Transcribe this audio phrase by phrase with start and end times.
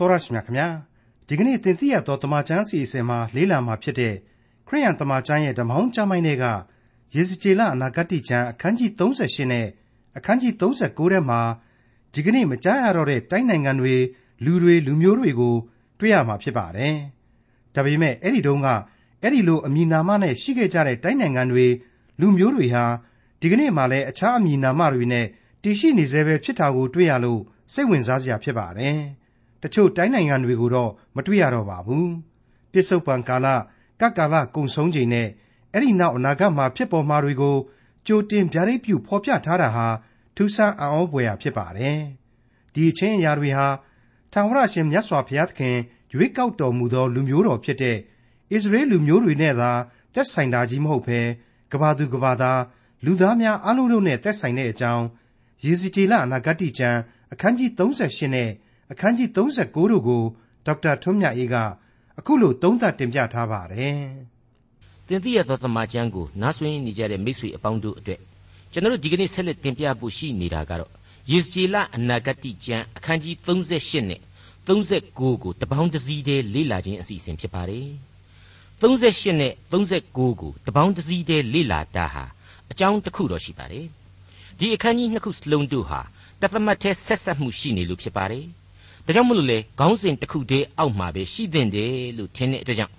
[0.00, 0.68] တော်ရရှိမြခင်ဗျာ
[1.28, 4.14] ဒီကနေ့သင်သိရသောတမချန်းစီအစဉ်မှာလေးလာမှာဖြစ်တဲ့
[4.68, 6.44] ခရိယန်တမချန်းရဲ့ဓမ္မောင်းကျမ်းပိုင်းတွေက
[7.14, 9.66] ယေဇကျေလအနာဂတိကျမ်းအခန်းကြီး38နဲ့
[10.16, 11.40] အခန်းကြီး39ထဲမှာ
[12.14, 13.96] ဒီကနေ့မကြားရတော့တဲ့တိုင်းနိုင်ငံတွေ
[14.44, 15.56] လူတွေလူမျိုးတွေကို
[15.98, 16.96] တွေ့ရမှာဖြစ်ပါတယ်
[17.74, 18.68] ဒါပေမဲ့အဲ့ဒီတုန်းက
[19.22, 21.66] အဲ့ဒီလိုအမည်နာမနဲ့ရှိခဲ့ကြတဲ့တိုင်းနိုင်ငံတွေ
[22.20, 22.84] လူမျိုးတွေဟာ
[23.40, 25.26] ဒီကနေ့မှလည်းအခြားအမည်နာမတွေနဲ့
[25.62, 27.40] တည်ရှိနေသေးပဲဖြစ်တာကိုတွေ့ရလို့
[27.72, 29.00] စိတ်ဝင်စားစရာဖြစ်ပါတယ်။
[29.62, 32.06] တချို့တိုင်းနိုင်ငံတွေကိုတော့မတွေ့ရတော့ပါဘူး။
[32.72, 33.46] ပြစ္ဆုတ်ပံကာလ
[34.00, 35.28] ကကာလကုံဆုံးချိန်နဲ့
[35.72, 37.56] အဲ့ဒီနောက်အနာဂတ်မှာဖြစ်ပေါ်မှာတွေကို
[38.06, 39.86] ကြိုတင်ဗျာဒိတ်ပြုဖော်ပြထားတာဟာ
[40.36, 41.98] ထူးဆန်းအံ့ဩဖွယ်ရာဖြစ်ပါတယ်။
[42.74, 43.66] ဒီအချင်းအရာတွေဟာ
[44.32, 45.76] ထာဝရရှင်မြတ်စွာဘုရားသခင်
[46.14, 47.98] ရွေးကောက်တော်မူသောလူမျိုးတော်ဖြစ်တဲ့ဣ
[48.62, 49.70] သရေလလူမျိုးတွေနဲ့သာ
[50.14, 51.20] သက်ဆိုင်တာကြီးမဟုတ်ဘဲ
[51.72, 52.60] ကဘာသူကဘာသား
[53.04, 55.04] လူသားများအလုံးလုံးနဲ့သက်ဆိုင်တဲ့အကြောင်း
[55.64, 56.98] ရေစီတီလအနာဂတိကျမ်း
[57.32, 58.50] အခန်းကြီး38နဲ့
[58.92, 59.36] အခန်းကြီး39
[59.92, 60.22] တို့ကို
[60.66, 61.56] ဒေါက်တာထွန်းမြတ်အေးက
[62.18, 64.00] အခုလိုသုံးသပ်တင်ပြထားပါတယ်။
[65.06, 68.20] သင်သိရသောသမကျမ်းကိုနားဆွင့်နေကြတဲ့မိတ်ဆွေအပေါင်းတို့အတွက်
[68.72, 70.90] ကျွန်တော်တို့ဒီကနေ့ဆက်လက်တင်ပြဖို့ရှိနေတာကတော့
[71.30, 74.20] ယေစကြည်လအနာဂတိကျမ်းအခန်းကြီး38နဲ့
[74.66, 77.86] 39ကိုတပေါင်းတစည်းတည်းလေ့လာခြင်းအစီအစဉ်ဖြစ်ပါတယ်။
[78.80, 82.24] 38နဲ့39ကိုတပေါင်းတစည်းတည်းလေ့လာတာဟာ
[82.70, 83.86] အကြောင်းတစ်ခုတော့ရှိပါတယ်။
[84.58, 86.00] ဒီအခန်းကြီးနှစ်ခုစလုံးတို့ဟာ
[86.40, 88.46] တသမတ်ထဲဆက်ဆက်မှုရှိနေလို့ဖြစ်ပါတယ်။
[89.10, 92.94] ဒါကြောင့်မလို့လေခေါင်းစဉ်တစ်ခုတည်းအောက်မှာပဲရှိသင့်တယ်လို့ထင်တဲ့အတွက်ကြောင့်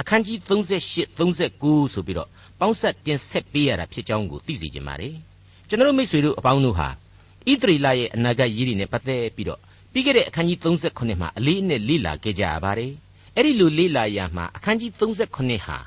[0.00, 2.28] အခန်းကြီး38 39ဆိုပြီးတော့
[2.60, 5.14] ပေါင်းဆက်တင်ဆက်ပေးရတာဖြစ်ကြောင်းကိုသိစေချင်ပါတယ်။
[5.68, 9.60] ကျွန်တော်တို့မိတ်ဆွေတို့အပေါင်းတို့ဟာဣသရေလရဲ့အနာဂတ်ရည်တွေနဲ့ပတ်သက်ပြီးတော့
[9.92, 12.92] ပြီးခဲ့တဲ့အခန်းကြီး38မှာအလေးအနက်လေ့လာခဲ့ကြရပါတယ်။
[13.36, 15.78] အဲ့ဒီလိုလေ့လာရမှာအခန်းကြီး38ဟာ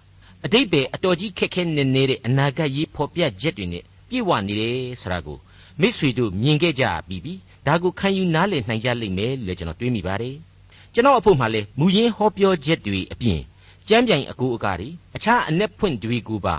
[0.45, 5.39] အတိတ်ပဲအတော်ကြီးခက်ခဲနေနေတဲ့အနာဂတ်ရေးဖော်ပြချက်တွေနဲ့ပြည့်ဝနေတယ်ဆိုတာကို
[5.81, 7.33] မိษွေတို့မြင်ခဲ့ကြပြီးပြီ
[7.67, 10.35] ဒါကိုခံယူနားလည်နိုင်ကြလိမ့်မယ်လို့ကျွန်တော်တွေးမိပါတယ်
[10.93, 13.39] ကျွန်တော်အဖို့မှလည်းမူရင်းဟောပြောချက်တွေအပြင်
[13.89, 16.55] ကြမ်းပြိုင်အကူအကာတွေအခြားအ내ဖွင့်တွေကိုပါ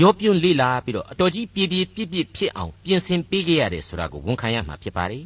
[0.00, 5.24] ရောပြွန်းလေ့လာပြီးတော့အတော်ကြီးပြေပြေပြစ်ပြစ်ဖြစ်အောင်ပြင်ဆင်ပေးခဲ့ရတယ်ဆိုတာကိုဝန်ခံရမှာဖြစ်ပါတယ်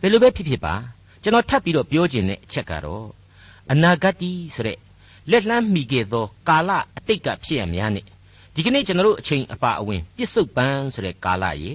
[0.00, 0.74] ဘယ်လိုပဲဖြစ်ဖြစ်ပါ
[1.22, 3.06] ကျွန်တော်ထပ်ပြီးတော့ပြောခြင်းတဲ့အချက်ကတော့
[3.70, 4.78] အနာဂတ်တီဆိုတဲ့
[5.30, 8.04] လက်လန်းမိခဲ့သောကာလအတိတ်ကဖြစ်ရများနဲ့
[8.54, 11.72] ဒီကနေ့ကျွန်တော်တို့အချိန်အပါအဝင်ပြစ္ဆုတ်ပန်းဆိုတဲ့ကာလရေ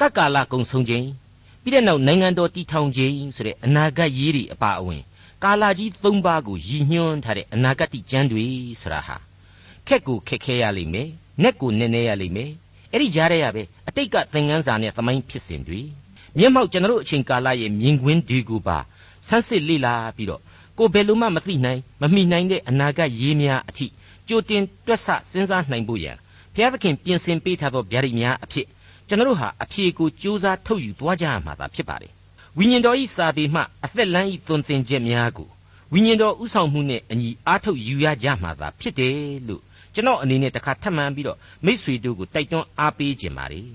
[0.00, 1.06] တက္ကာလကုံဆုံးခြင်း
[1.68, 5.02] ပြီးတဲ့နောက်နိုင်ငံတော်တည်ထောင်ခြင်းဆိုတဲ့အနာဂတ်ရေးတွေအပါအဝင်
[5.44, 8.44] ကာလကြီး၃ပါးကိုရည်ညွှန်းထားတဲ့အနာဂတ်ကျမ်းတွေ
[8.80, 9.16] ဆိုတာဟာ
[9.86, 11.06] ခက်ကိုခက်ခဲရလိမ့်မယ်၊
[11.42, 12.50] နဲ့ကိုနည်းနည်းရလိမ့်မယ်။
[12.92, 15.80] အဲ့ဒီကြားထဲရပဲအတိတ်ကသင်ခန်းစာနဲ့သမိုင်းဖြစ်စဉ်တွေ
[16.38, 18.78] မျက်မှောက်ကျွန်တော်တို့အချိန်ကာလရဲ့မြင်ကွင်းတွေကိုပါ
[19.28, 20.42] ဆန်းစစ်လေ့လာပြီးတော့
[20.78, 23.86] ကိုဘယ်လိုမှမသိနိုင်မမိနိုင်တဲ့အနာဂတ်ရေးများအထိ
[24.28, 26.16] ကြိုတင်တွက်ဆစဉ်းစားနိုင်ဖို့ရန်
[26.54, 28.66] ဘုရားသခင်ပြင်ဆင်ပေးထားသောဗျာဒိတ်များအဖြစ်
[29.08, 32.12] ကျွန်တော်တို့ဟာအဖြေကိုကြိုးစားထုတ်ယူသွားကြရမှာသာဖြစ်ပါတယ်
[32.58, 35.48] ဝိညာဉ်တော်ဤစာပေမှအသက်လမ်းဤသွန်သင်ချက်များကို
[35.92, 39.16] ဝိညာဉ်တော်ဥဆောင်မှုနဲ့အညီအားထုတ်ယူရကြမှာသာဖြစ်တယ်
[39.48, 39.62] လို့
[39.94, 43.68] ကျွန်တော်အနေနဲ့တခါထပ်မံပြီးတော့မိษွေတို့ကိုတိုက်တွန်းအားပေးခြင်းပါတယ်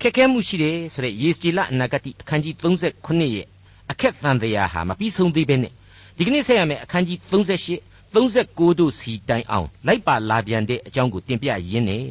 [0.00, 3.46] ခက်ခဲမှုရှိတယ်ဆိုတဲ့ယေစကြည်လအနာဂတိအခန်းကြီး38ရဲ့
[3.90, 5.72] အခက်သံတရားဟာမပြီးဆုံးသေးပဲနဲ့
[6.16, 12.06] ဒီကနေ့ဆက်ရမယ့်အခန်းကြီး38 39တို့စီတိုင်အောင်လိုက်ပါလာပြန်တဲ့အကြောင်းကိုတင်ပြရင်းနဲ့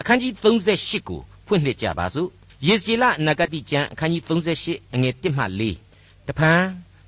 [0.00, 2.30] အခန်းကြီး38ကို ဖွင့်လှစ်ကြပါစို့
[2.66, 4.22] ယေဇေလနဂတိကျမ်းအခန်းကြီး
[4.58, 5.44] 38အငယ်1မှ
[5.86, 6.62] 4တဖန်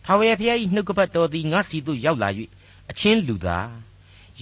[0.05, 2.29] ထာဝရဘုရား၏နှုတ်ကပတ်တော်သည်ငါစီသို့ရောက်လာ၍
[2.91, 3.71] အချင်းလူသား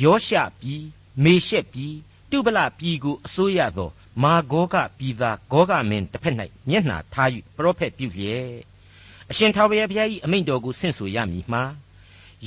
[0.02, 0.82] ယောရှပြည်
[1.24, 1.94] မေရှက်ပြည်
[2.30, 3.90] တုပလပြည်ကိုအစိုးရသော
[4.22, 6.34] မာဂောကပြည်သားဂောကမင်းတစ်ဖက်၌
[6.68, 8.52] မျက်နှာထား၍ပရောဖက်ပြုလျက်
[9.30, 11.62] အရှင်ထာဝရဘုရား၏အမိန့်တော်ကိုဆင့်ဆိုရမည်မှာ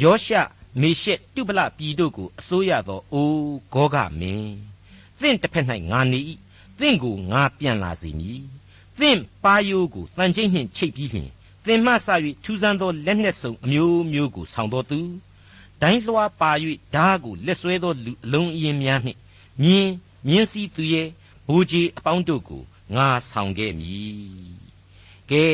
[0.01, 0.33] ယောရှ
[0.81, 4.55] မေရှက်တုပလပြည်တို့ကိုအစိုးရသောအိုးဂောကမင်း
[5.21, 6.19] သင်တစ်ဖက်၌ငါနေ၏
[6.79, 8.41] သင်ကိုငါပြန်လာစေမည်
[9.00, 11.29] သင်ပါယိုးကိုတန်ကျိတ်နှင့်ချိတ်ပြီးလျှင်
[11.66, 12.07] သင်မှဆ၍
[12.44, 15.00] ထူးဆန်းသောလက်နှက်စုံအမျိုးမျိုးကိုဆောင်တော်သူ
[15.81, 16.51] ဒိုင်းလွှားပါ၍
[16.95, 19.19] ဓားကိုလက်ဆွဲသောလူအလုံးအင်းများနှင့်
[19.62, 19.91] မြင်း
[20.28, 21.07] မြင်းစည်းသူရဲ့
[21.47, 22.63] ဘူကြီးအပေါင်းတို့ကို
[22.95, 24.53] ငါဆောင်ခဲ့မည်
[25.31, 25.45] ကဲ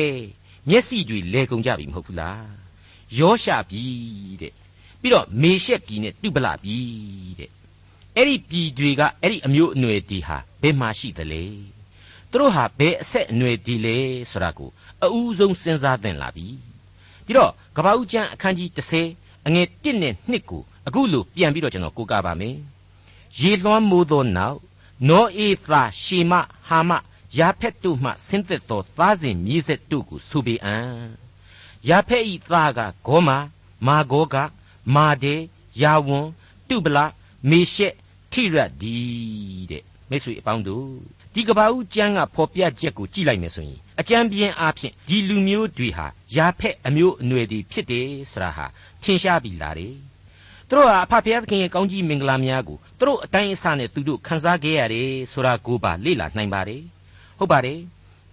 [0.68, 2.48] မျက်စိတွေလဲကုန်ကြပြီမဟုတ်ဘူးလား
[3.18, 3.82] ယောရှပြီ
[4.40, 4.52] တဲ့
[5.00, 6.76] ပြီးတော့မေရှက်ပြီနဲ့တုပလပြီ
[7.38, 7.50] တဲ့
[8.16, 11.42] အဲ့ဒီပြည်တွေကအဲ့ဒီအမျိုးအနွယ်ဒီဟာ ဘယ်မှာရှိသလဲ
[12.30, 13.96] သူတို့ဟာဘယ်အဆက်အနွယ်ဒီလဲ
[14.30, 14.70] ဆိုတာကို
[15.04, 16.46] အဦးဆုံးစဉ်းစားသင့်လာပြီ
[17.26, 18.68] ဒီတော့ကပ္ပဦးကျမ်းအခန်းကြီး
[19.08, 22.56] 30အငယ်1နဲ့2ကိုအခုလို့ပြန်ပြီးတော့ကျွန်တော်ကိုးကားပါမယ်
[23.40, 24.58] ရေလွှမ်းမိုးသောနောက်
[25.08, 26.32] နောအေသာရှေမ
[26.68, 26.90] ဟာမ
[27.38, 31.04] ယာဖက်တို့မှဆင်းသက်သောသားစဉ်မြေးဆက်တို့ကိုဆိုပေအံ့
[31.88, 33.38] ယာဖက်ဤသားကဂေါမာ
[33.86, 34.36] မာဂောက
[34.94, 35.34] မာဒေ
[35.82, 36.26] ယာဝွန်
[36.68, 36.98] တုပလ
[37.48, 37.94] မေရှက်
[38.32, 38.94] ထိရတ်ဒီ
[39.70, 40.86] တဲ့ မိတ်ဆွေအပေါင်းတို့
[41.34, 48.66] ဒီကဘာဦးကျမ်းကဖော်ပြချက်ကိုကြည့်လိုက်မယ်ဆိုရင်အကြံပြင်းအားဖြင့်ဒီလူမျိုးတွေဟာယာဖက်အမျိုးအနွယ်တွေဖြစ်တယ်ဆိုတာဟာ
[49.02, 49.94] ထင်ရှားပြီလားတဲ့
[50.68, 56.82] သူတို့ဟာအဖဖျားသခင်ရဲ့ကောင်းကြီးမင်္ဂလာများကိုသူတို့အတိုင်းအဆနဲ့သူတို့ခံစားခဲ့ရတယ်ဆိုတာကိုပါလေ့လာနိုင်ပါတယ်
[57.38, 57.80] ဟုတ်ပါတယ်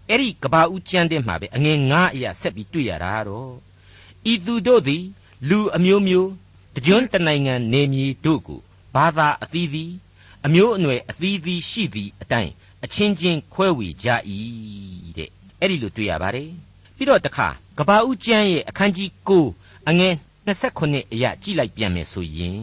[0.10, 3.54] အဲ့ဒီကဘာဦးကျမ်းတဲ့မှာပဲအငယ်9အရာဆက်ပြီးတွေ့ရတာတော့
[4.32, 5.04] ဤသူတို့သည်
[5.50, 6.30] လူအမျိုးမျိုး
[6.76, 8.60] တကြွတနိုင်ငံနေမည်တို့ကို
[8.96, 9.94] ဘာသာအသီးသီး
[10.48, 12.52] အမျိုးအနွယ်အသီးသီးရှိသည့်အတိုင်း
[12.86, 14.08] အချင်းချင်းခွဲဝေကြ၏
[15.18, 15.30] တဲ့
[15.60, 16.52] အဲ့ဒီလိုတွေ့ရပါတယ်
[16.96, 17.48] ပြီးတော့တခါ
[17.78, 20.14] ကဘာဦးကျမ်းရဲ့အခန်းကြီး9အငယ်
[20.48, 22.62] 29အရာကြည့်လိုက်ပြန်မယ်ဆိုရင်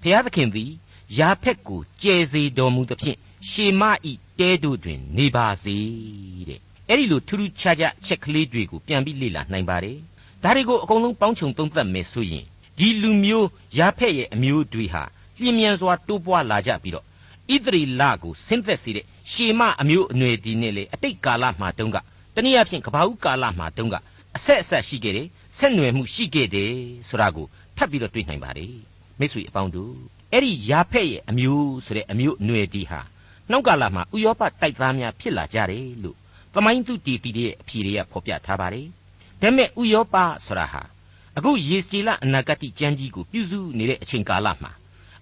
[0.00, 0.70] ဘုရားသခင်သည်
[1.18, 3.18] ယာဖက်ကိုကျဲစေတော်မူသဖြင့်
[3.50, 5.76] ရှေမဤတဲတို့တွင် နေပါစေ
[6.48, 9.98] တဲ့အဲ့ဒီလိုထူးထူးခြားခြားချက်ကလေးတွေကိုပြန်ပြီးလေ့လာနိုင်ပါတယ်
[10.42, 12.44] ဒါတွေကိုအကုန်လုံးပေါင်းခြုံသုံးသပ်မယ်ဆိုရင်
[12.78, 13.48] ဒီလူမျိုး
[13.78, 15.04] ယာဖက်ရဲ့အမျိုးတွေဟာ
[15.40, 17.04] လျင်မြန်စွာတိုးပွားလာကြပြီးတော့
[17.54, 21.96] ဣသရေလကိုဆင်းသက်စေတဲ့ရှေမအမျိုးအနွယ်ဒီနဲ့လေအတိတ်ကာလမှာတုန်းက
[22.34, 23.96] တနည်းအားဖြင့်ကဘာဦးကာလမှာတုန်းက
[24.36, 26.72] အဆက်အဆက်ရှိခဲ့တယ်ဆက်နွယ်မှုရှိခဲ့တယ်
[27.08, 27.46] ဆိုတာကို
[27.76, 28.74] ထပ်ပြီးတော့တွေ့နိုင်ပါတယ်
[29.18, 29.94] မိတ်ဆွေအပေါင်းတို့
[30.32, 33.00] အဲ့ဒီယာဖက်ရဲ့အမျိုးဆိုတဲ့အမျိုးအနွယ်ဒီဟာ
[33.50, 36.16] နောက်ကာလမှာဥရောပတိုက်သားများဖြစ်လာကြတယ်လို့
[36.54, 38.86] သမိုင်းသူတီတီရဲ့အဖြေတွေကဖော်ပြထားပါတယ်
[39.40, 40.82] ဒါပေမဲ့ဥရောပဆိုတာဟာ
[41.36, 44.72] အခုယေစတီလအနာဂတိကျမ်းကြီးကိုပြုစုနေတဲ့အချိန်ကာလမှာ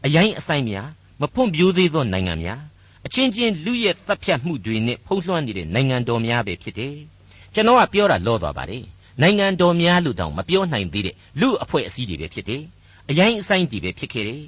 [0.05, 0.88] အရင်အဆိုင်များ
[1.20, 2.61] မဖွံ့ဖြိုးသေးသောနိုင်ငံများ
[3.06, 6.97] အချင်းချင်းလူရဲ့တပ်ဖြတ်မှုတွေနဲ့ဖုံးလွှမ်းနေတဲ့နိုင်ငံတော်များပဲဖြစ်တယ်
[7.55, 8.85] ကျွန်တော်ကပြောတာလောသွားပါတယ်
[9.23, 12.62] နိုင်ငံတော်များလို့တောင်မပြောနိုင်သေးတဲ့လူအဖွဲ့အစည်းတွေပဲဖြစ်တယ်
[13.11, 14.43] အရင်အဆိုင်တွေပဲဖြစ်ခဲ့တယ်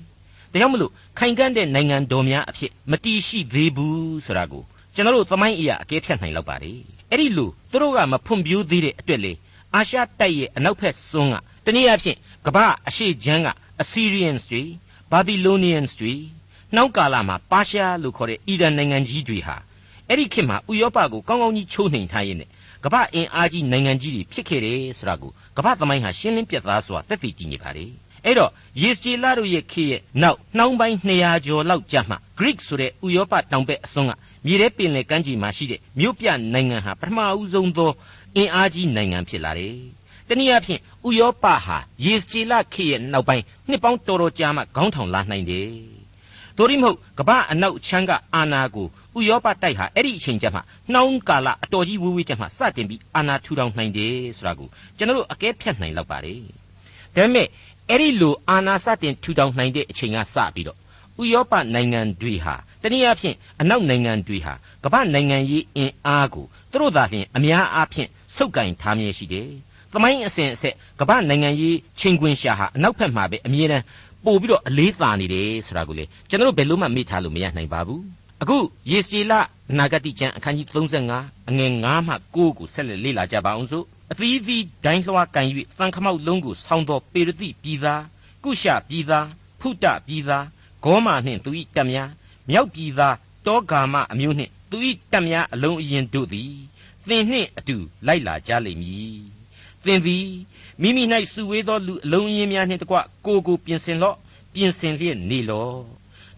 [0.52, 4.62] ဒါကြောင့်မလို့ခိုင်ကန့်တဲ့နိုင်ငံတော်များအဖြစ်မတီးရှိသေးဘူးဆိုတာကို
[4.94, 6.78] ကျွန်တော်တို့သမိုင်းအရာအကဲဖြတ်နိုင်လောက်ပါတယ်
[7.10, 9.32] အဲ့ဒီလိုသူတို့ကမဖွံ့ဖြိုးသေးတဲ့အတွက်လေ
[9.74, 12.16] အာရှတိုက်ရဲ့အနောက်ဘက်စွန်းကတနည်းအားဖြင့်
[12.46, 13.48] ကမ္ဘာအရှေ့ချမ်းက
[13.82, 14.62] Assyrians တွေ
[15.12, 16.14] Babylonians တွေ
[16.76, 19.56] နောက်ကာလမှာပါရှားလို့ခေါ်တဲ့အီရန်နိုင်ငံကြီးတွေဟာ
[20.08, 22.48] အဲ့ဒီခေတ်မှာဥရောပကိုကောင်းကောင်းကြီးချိုးနှိမ်ထားရင်းနဲ့
[22.84, 27.84] ကမ္ဘာအင်အားကြီးနိုင်ငံကြီးတွေဖြစ်ခဲ့တယ်ဆိုတာကိုကမ္ဘာသမိုင်းဟာရှင်းလင်းပြသစွာသက်သေတည်နေပါလေ
[28.24, 28.50] အဲ့တော့
[28.82, 34.12] ယေစကျေလတို့ရဲ့ခေတ်ရဲ့နောက်နှောင်းပိုင်း200ကျော်လောက်ကြာမှ Greek ဆိုတဲ့ဥရောပတောင်ဘက်အစွန်းက
[34.46, 37.90] မြေထဲပင်လယ်ကမ်းခြေမှာရှိတဲ့မြို့ပြနိုင်ငံဟာပထမဦးဆုံးသော
[38.36, 39.76] အင်အားကြီးနိုင်ငံဖြစ်လာတယ်။
[40.32, 45.68] တနည်းအားဖြင့်ဥရောပဟာယေစကျေလခေတ်ရဲ့နောက်ပိုင်းနှစ်ပေါင်းတော်တော်ကြာမှခေါင်းထောင်လာနိုင်တယ်။
[46.56, 48.86] သို့ရမဟုတ်ကမ္ဘာအနောက်ချမ်းကအာနာကို
[49.18, 50.60] ဥရောပတိုက်ဟာအဲ့ဒီအချိန်ကျမှ
[50.92, 56.34] နှောင်းကာလအတော်ကြီးဝေးဝေးကျမှစတင်ပြီးအာနာထူထောင်နိုင်တယ်ဆိုတာကိုကျွန်တော်တို့အကဲဖြတ်နိုင်လောက်ပါလေ။
[57.14, 57.46] ဒါပေမဲ့
[57.88, 60.78] အဲ့ဒီလိုအာနာစတင်ထူထောင်နိုင်တဲ့အချိန်ကစပြီးတော့
[61.22, 69.50] ဥရောပနိုင်ငံတွေဟာတနည်းအားဖြင့်အနောက်နိုင်ငံတွေဟာကမ္ဘာနိုင်ငံရေးအင်အားကိုသူတို့သာလျှင်အများအားဖြင့်စုပ်ကင်ထားမြဲရှိတယ်။
[69.92, 73.84] သမိုင်းအစဉ်အဆက်ကမ္ဘာနိုင်ငံရေးချင်းခွင်ရှာဟာအနောက်ဘက်မှာပဲအမြဲတမ်း
[74.24, 78.00] ပို့ပြီးတော့အလေးသာနေတယ်ဆိုတာကိုလေကျွန်တော်တို့ဘယ်လို့မှမေ့ထားလို့မရနိုင်ပါဘူး။
[78.42, 78.58] အခု
[78.90, 79.32] ယေစီလ
[79.78, 85.46] နာဂတိကျမ်းအခန်းကြီး35အငယ်9မှ9ကိုဆက်လက်လေ့လာကြပါအောင်စို့အသီးသီးဒိုင်းလွှားကန်၍
[85.78, 88.02] သံခမောက်လုံးကိုဆောင်းသောပေရတိပြည်သား
[88.44, 89.26] ကုရှပြည်သား
[89.60, 90.46] ဖုတပြည်သား
[90.84, 92.10] ဂေါမာနှင့်သူ၏တပ်များ
[92.48, 93.16] မြောက်ပြည်သား
[93.46, 94.76] တောဂါမအမျိုးနှင့်သူ၏
[95.12, 96.52] တပ်များအလုံးအရင်တို့သည်
[97.08, 99.41] သင်နှင့်အတူလိုက်လာကြလိမ့်မည်
[99.84, 100.26] သင်သည်
[100.80, 101.02] မိမိ၌
[101.32, 102.96] စုဝေးသောလူအလုံးအရင်များနှင့်တကွ
[103.26, 104.16] ကိုကိုပြင်ဆင်လော့
[104.54, 105.82] ပြင်ဆင်လျက်နေလော့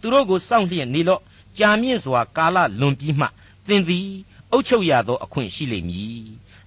[0.00, 1.20] သူတို့ကိုစောင့်လျက်နေလော့
[1.58, 3.26] ကြာမြင့်စွာကာလလွန်ပြီးမှ
[3.68, 4.08] သင်သည်
[4.52, 6.24] အုတ်ချုပ်ရသောအခွင့်ရှိလိမ့်မည်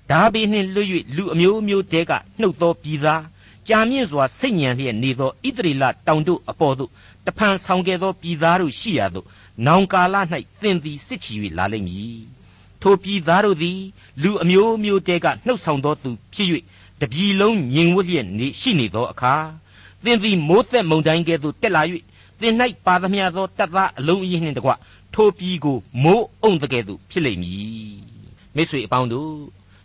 [0.09, 3.23] ဒါဘေးနှင့်လွတ်၍လူအမျိုးမျိုးတဲကနှုတ်သောပြည်သား
[3.67, 6.91] ကြာမြင့်စွာစိတ်ညံလျက်နေသောဣသရေလတောင်တို့အပေါ်သို့
[7.25, 9.25] တဖန်ဆောင်ခဲ့သောပြည်သားတို့ရှိရာသို့
[9.65, 10.15] နောင်ကာလ၌
[10.61, 12.36] သင်သည်စစ်ချီ၍လာလိမ့်မည်
[12.81, 13.79] ထိုပြည်သားတို့သည်
[14.23, 16.47] လူအမျိုးမျိုးတဲကနှုတ်ဆောင်သောသူဖြစ်၍
[17.01, 19.33] တပြည်လုံးညင်ဝတ်လျက်နေရှိနေသောအခါ
[20.03, 21.81] သင်သည်မိုးသက်မုန်တိုင်းကဲ့သို့တက်လာ၍
[22.41, 22.53] သင်၌
[22.85, 24.71] ပါသမျှသောတပ်သားအလုံးအင်းနှင့်တကွ
[25.13, 27.97] ထိုပြည်ကိုမိုးအုံတကဲ့သို့ဖြစ်လိမ့်မည်
[28.55, 29.33] မိတ်ဆွေအပေါင်းတို့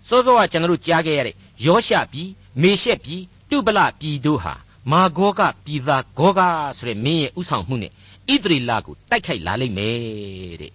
[0.09, 2.29] စောစောကကျွန်တော်တို့ကြားခဲ့ရတဲ့ယောရှပြည်
[2.63, 4.55] မေရှက်ပြည်တုပလပြည်တို့ဟာ
[4.91, 6.41] မာဂောကပြည်သားဂောဂ
[6.79, 7.93] ဆိုတဲ့မင်းရဲ့ဥဆောင်မှုနဲ့
[8.33, 10.73] ဣသရေလကိုတိုက်ခိုက်လာလိမ့်မယ်တဲ့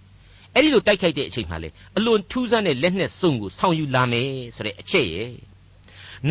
[0.58, 5.32] အဲ့ဒီလိုတိုက်ခိုက်တဲ့အချိန်မှာလေအလွန်ထူးဆန်းတဲ့လက်နဲ့စုံကိုဆောင်ယူလာမယ်ဆိုတဲ့အချက်ရဲ့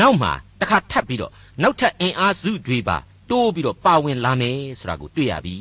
[0.00, 2.97] နောက်မှာတစ်ခါထပ်ပြီးတော့နောက်ထပ်အင်အားစုတွေပါ
[3.30, 5.56] တိုးပြီးတော့ပါဝင်လာမယ်ဆိုတာကိုတွေ့ရပြီ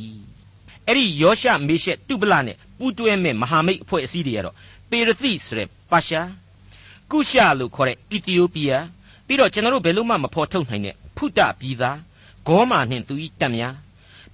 [0.88, 4.56] အဲ့ဒီယောရှမေရှက်တုပလနဲ့ပူးတွဲမဲ့မဟာမိတ်အဖွဲ့အစည်းတွေကတော့
[4.90, 6.30] ပေရသိဆိုတဲ့ပါရှား
[7.12, 8.86] ကုရှာလို့ခေါ်တဲ့အီသီယိုးပီးယား
[9.28, 11.98] ပြီးတော့ကျွန်တော်တို့ဘယ်လို့မှမဖော်ထုတ်နိုင်တဲ့ဖုတပြည်သား
[12.48, 13.76] ဂေါမာနှင့်သူဤတပ်များ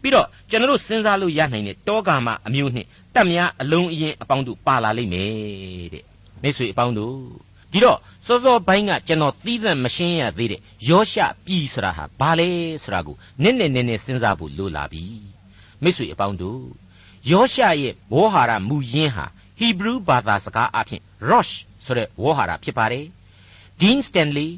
[0.01, 6.03] ပြီးတော့ကျွန်တော်တို့စဉ်းစားလို့ရနိုင်တဲ့တောကာမအမျိုးနှင့်တပ်များအလုံးအရင်အပေါင်းတို့ပါလာလိမ့်မယ်တဲ့
[6.41, 7.15] မိတ်ဆွေအပေါင်းတို့
[7.71, 12.49] ဒီတော့စောစောပိုင်းကကျွန်တော်သီးသန့်မရှင်းရသေးတဲ့ယောရှပြည်ဆိုတာဟာဘာလဲ
[12.83, 15.03] ဆိုတာကိုနည်းနည်းနည်းနည်းစဉ်းစားဖို့လိုလာပြီ
[15.83, 16.63] မိတ်ဆွေအပေါင်းတို့
[17.31, 21.53] ယောရှရဲ့ဘောဟာရမူရင်းဟာဟ Hebrew ဘာသာစကားအဖြစ် Rosh
[21.85, 23.05] ဆိုတဲ့ဝေါ်ဟာရဖြစ်ပါတယ်။
[23.81, 24.49] Dean Stanley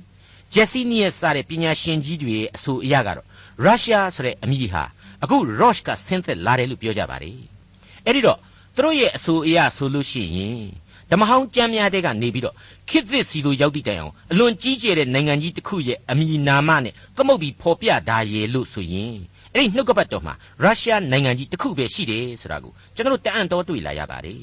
[0.53, 3.27] Jessenius စတဲ့ပညာရှင်ကြီးတွေရဲ့အဆိုအရကတော့
[3.65, 4.83] Russia ဆိုတဲ့အမည်ဟာ
[5.23, 7.37] အခု Rosh ကဆင်းသက်လာတယ်လို့ပြောကြပါတယ်။
[8.05, 8.37] အဲ့ဒီတော့
[8.75, 10.63] သူတို့ရဲ့အဆိုအရဆိုလို့ရှိရင်
[11.11, 12.55] ဓမ္မဟောင်းကျမ်းများတဲ့ကနေပြီးတော့
[12.89, 19.15] ခေတ်သစ်စီလိုရောက်တည်တိုင်အောင်အလွန်ကြီးကျယ်တဲ့နိုင်ငံကြီးတစ်ခုရဲ့အမည်နာမနဲ့သမုတ်ပြီးဖော်ပြတာရယ်လို့ဆိုရင်
[19.53, 24.41] အဲ့ဒီနှုတ်ကပတ်တော်မှာရုရှားနိုင်ငံကြီးတစ်ခုပဲရှိတယ်ဆိုတာကိုကျွန်တော်တို့တအံ့တော်တွေ့လာရပါတယ်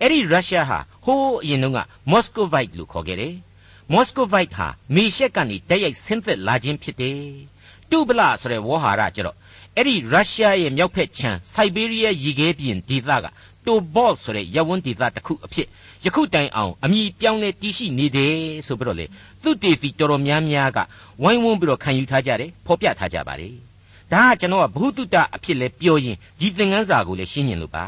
[0.00, 1.78] အဲ့ဒီရုရှားဟာဟိုးအရင်တုန်းက
[2.10, 3.34] မော်စကိုဗိုက်လို့ခေါ်ခဲ့တယ်
[3.92, 7.18] မော်စကိုဗိုက်ဟာမေရှက်ကနေတိုက်ရိုက်ဆင်းသက်လာခြင်းဖြစ်တယ်
[7.90, 9.36] တုပလဆိုတဲ့ဝေါ်ဟာရကျတော့
[9.78, 13.26] အဲ့ဒီရုရှားရဲ့မြောက်ဖက်ခြမ်းစိုက်ဘေးရီးယားရေခဲပြင်ဒေသက
[13.66, 15.66] တိုဘော့ဆိုတဲ့ရဝန်းဒေသတစ်ခုအဖြစ်
[16.04, 18.34] ယခုတိုင်အောင်အမိပြောင်းလဲတည်ရှိနေတယ်
[18.66, 19.06] ဆိုပြီးတော့လေ
[19.42, 20.78] သူတေဖီတော်တော်များများက
[21.22, 23.54] ဝိုင်းဝန်းပြီးတော့ခံယူထားကြတယ်ဖော်ပြထားကြပါတယ်
[24.12, 27.86] ဒါကကျွန်တော်ကဘ ഹു တုတအဖြစ်လဲပြောရင်ဒီသင်ခန်းစာကိုလည်းရှင်းညင်လို့ပါ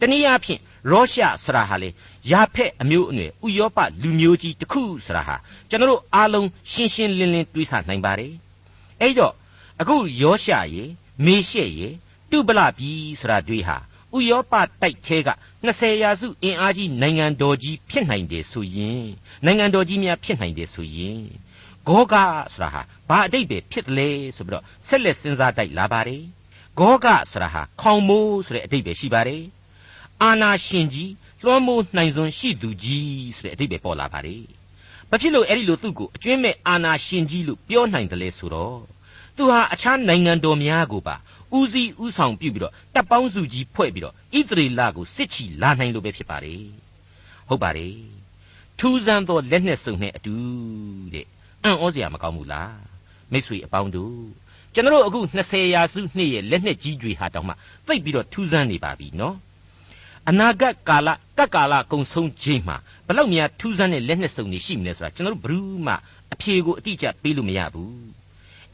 [0.00, 1.88] တနည်းအားဖြင့်ရောရှဆရာဟာလေ
[2.30, 5.36] ယာဖက်အမျိုးအနွယ်ဥရောပလူမျိုးကြီးတစ်ခုဆရာဟာ
[5.70, 8.32] ကျွန်တော်တို့အားလုံးရှင်းရှင်းလင်းလင်းတွေးဆနိုင်ပါတယ်
[9.00, 9.34] အဲ့တော့
[9.80, 10.84] အခုယောရှရေ
[11.24, 11.88] မေရှေရေ
[12.30, 13.76] တုပလပြီဆရာတွေဟာ
[14.16, 15.30] ဥရောပတိုက်ခဲက
[15.66, 19.04] 20ရာစုအင်အားကြီးနိုင်ငံတော်ကြီးဖြစ်နိုင်တယ်ဆိုရင်
[19.44, 21.22] နိုင်ငံတော်ကြီးများဖြစ်နိုင်တယ်ဆိုရင်
[21.86, 22.14] ဂောဂ
[22.52, 26.22] ဆိုတာဟာဘာအတိတ်ပဲဖြစ်တယ်လဲဆိုပြီးတော့ဆက်လက်စဉ်းစားတိုက်လာပါတယ်
[26.78, 29.42] ဂောဂဆိုတာဟာခေါင်မိုးဆိုတဲ့အတိတ်ပဲရှိပါတယ်
[30.22, 31.12] အာနာရှင်ကြီး
[31.44, 34.44] လွှမ်းမိုးနိုင်စွမ်းရှိသူကြီးဆိုတဲ့အတိတ်ပဲပေါ်လာပါတယ်
[35.10, 38.78] ဘာဖြစ်လို့အဲ့ဒီလိုသူ့ကိုအကျွင်းမဲ့အာနာရှင်ကြီးလို့ပြောနိုင်တယ်လဲဆိုတော့
[39.36, 41.16] သူဟာအခြားနိုင်ငံတော်များကိုပါ
[41.56, 46.64] ဦးစီးဦးဆောင်ပြုပြီးတော့တပ်ပေါင်းစုကြီးဖွဲ့ပြီးတော့ဣသရေလကိုစစ်ချီလာနိုင်လို့ပဲဖြစ်ပါတယ်
[47.48, 47.94] ဟုတ်ပါတယ်
[48.78, 50.34] ထူးဆန်းသောလက်နဲ့စုံနဲ့အတူ
[51.12, 51.26] တဲ့
[51.62, 52.76] အံ့ဩစရာမကောင်းဘူးလား
[53.32, 54.18] မိတ်ဆွေအပေါင်းတို့
[54.74, 57.54] ကျွန်တော်အခု20ရာစုနှစ်ရဲ့လက်နဲ့ကြီးတွေဟာတောင်မှ
[57.86, 59.36] သိပ်ပြီးတော့ထူးဆန်းနေပါပြီနော်
[60.28, 62.76] အနာဂတ်ကာလကတ်ကာလကုံဆုံးခြင်းမှာ
[63.06, 65.94] ဘလောက်များထူးဆန်းတဲ့လက်နဲ့စုံနေရှိမလဲဆိုတာကျွန်တော်ဘယ်သူမှ
[66.32, 67.94] အဖြေကိုအတိအကျပေးလို့မရဘူး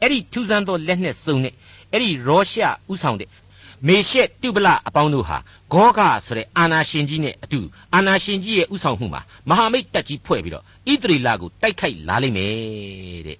[0.01, 1.53] အဲ့ဒီထူးဆန်းသောလက်နဲ့စုံတဲ့
[1.91, 2.59] အဲ့ဒီရောရှ
[2.91, 3.29] ဥဆောင်တဲ့
[3.87, 5.37] မေရှက်တုပလအပေါင်းတို့ဟာ
[5.71, 7.59] ဂောဂဆိုတဲ့အာနာရှင်ကြီးနဲ့အတူ
[7.93, 13.37] အာနာရှင်ကြီးရဲ့ဥဆောင်မှုမှာမဟာမိတ်တပ်ကြီးဖွဲ့ပြီးတော့ဣသရေလကိုတိုက်ခိုက်လာလိမ့်မယ်တဲ့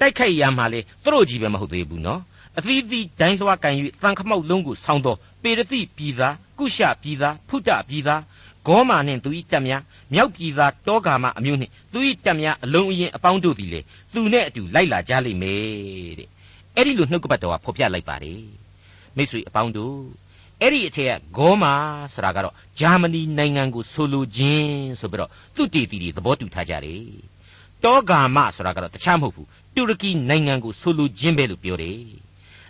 [0.00, 2.20] တိုက်ခိုက်ရမှာလေသူတို့ကြီးပဲမဟုတ်သေးဘူးနော်
[2.58, 8.22] အသီးသီးဒိုင်းသွားကန်၍သံခမောက်လုံးကိုဆောင်းသောပေရတိပြည်သားကုရှပြည်သားဖုတပြည်သား
[8.66, 13.80] ဂေါမာနှင့်သူ၏တပ်များမြောက်ပြည်သားတောဂါမအမျိုးနှင့်သူ၏တပ်များအလုံးအရင်အပေါင်းတို့သည်လေ
[14.16, 16.28] သူနဲ့အတူလိုက်လာကြလိမ့်မယ်တဲ့
[16.76, 18.42] အဲ့ဒီလိုနှုတ်ကပတ်တော်ကဖော်ပြလိုက်ပါတယ်
[19.16, 19.96] မိတ်ဆွေအပေါင်းတို့
[20.60, 21.74] အဲ့ဒီအထက်ကဂေါမာ
[22.14, 24.70] ဆိုတာကတော့ဂျာမနီနိုင်ငံကိုဆိုလိုခြင်း
[25.00, 27.04] ဆိုပြီးတော့သူတေတီတွေသဘောတူထားကြတယ်
[27.84, 32.00] တောဂါမဆိုတာကတော့တခြားမဟုတ်ဘူးတူရကီနိုင်ငံကိုဆိုလိုခြင်းပဲလို့ပြောတယ်